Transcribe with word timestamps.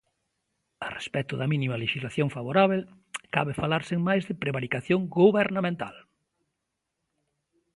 A 0.85 0.87
respecto 0.97 1.33
da 1.37 1.49
mínima 1.53 1.81
lexislación 1.83 2.27
favorábel, 2.35 2.81
cabe 3.35 3.59
falar 3.61 3.81
sen 3.89 3.99
máis 4.07 4.23
de 4.29 4.37
prevaricación 4.41 4.99
gobernamental. 5.21 5.95